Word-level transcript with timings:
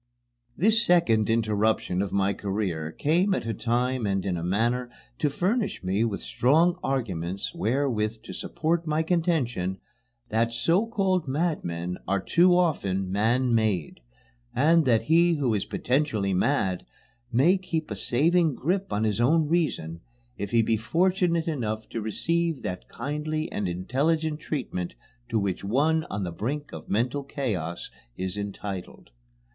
This 0.57 0.83
second 0.83 1.29
interruption 1.29 2.01
of 2.01 2.11
my 2.11 2.33
career 2.33 2.91
came 2.91 3.35
at 3.35 3.45
a 3.45 3.53
time 3.53 4.07
and 4.07 4.25
in 4.25 4.35
a 4.35 4.41
manner 4.43 4.89
to 5.19 5.29
furnish 5.29 5.83
me 5.83 6.03
with 6.03 6.21
strong 6.21 6.79
arguments 6.81 7.53
wherewith 7.53 8.23
to 8.23 8.33
support 8.33 8.87
my 8.87 9.03
contention 9.03 9.77
that 10.29 10.53
so 10.53 10.87
called 10.87 11.27
madmen 11.27 11.99
are 12.07 12.19
too 12.19 12.57
often 12.57 13.11
man 13.11 13.53
made, 13.53 13.99
and 14.55 14.85
that 14.85 15.03
he 15.03 15.35
who 15.35 15.53
is 15.53 15.65
potentially 15.65 16.33
mad 16.33 16.83
may 17.31 17.55
keep 17.55 17.91
a 17.91 17.95
saving 17.95 18.55
grip 18.55 18.91
on 18.91 19.03
his 19.03 19.21
own 19.21 19.47
reason 19.47 20.01
if 20.35 20.49
he 20.49 20.63
be 20.63 20.77
fortunate 20.77 21.47
enough 21.47 21.87
to 21.89 22.01
receive 22.01 22.63
that 22.63 22.87
kindly 22.89 23.51
and 23.51 23.67
intelligent 23.69 24.39
treatment 24.39 24.95
to 25.29 25.37
which 25.37 25.63
one 25.63 26.05
on 26.09 26.23
the 26.23 26.31
brink 26.31 26.73
of 26.73 26.89
mental 26.89 27.23
chaos 27.23 27.91
is 28.17 28.35
entitled. 28.35 29.11